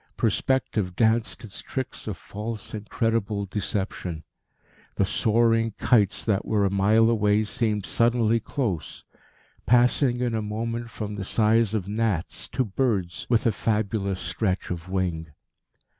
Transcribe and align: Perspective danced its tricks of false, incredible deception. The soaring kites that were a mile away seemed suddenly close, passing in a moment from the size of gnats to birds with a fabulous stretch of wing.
Perspective 0.17 0.95
danced 0.95 1.43
its 1.43 1.61
tricks 1.61 2.07
of 2.07 2.17
false, 2.17 2.73
incredible 2.73 3.45
deception. 3.45 4.23
The 4.95 5.05
soaring 5.05 5.73
kites 5.77 6.25
that 6.25 6.43
were 6.43 6.65
a 6.65 6.71
mile 6.71 7.07
away 7.07 7.43
seemed 7.43 7.85
suddenly 7.85 8.39
close, 8.39 9.03
passing 9.67 10.19
in 10.21 10.33
a 10.33 10.41
moment 10.41 10.89
from 10.89 11.17
the 11.17 11.23
size 11.23 11.75
of 11.75 11.87
gnats 11.87 12.47
to 12.47 12.65
birds 12.65 13.27
with 13.29 13.45
a 13.45 13.51
fabulous 13.51 14.19
stretch 14.19 14.71
of 14.71 14.89
wing. 14.89 15.27